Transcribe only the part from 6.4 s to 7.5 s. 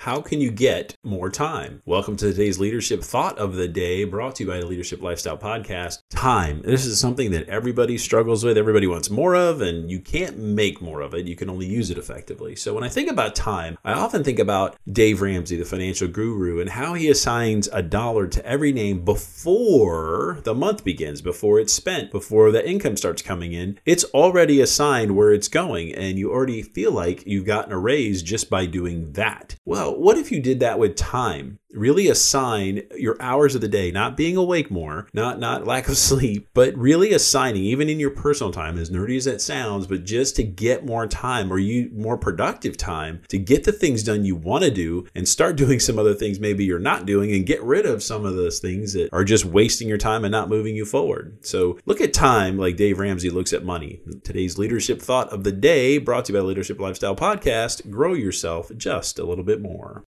This is something that